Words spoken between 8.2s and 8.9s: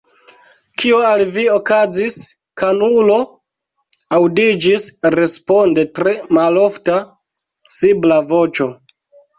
voĉo.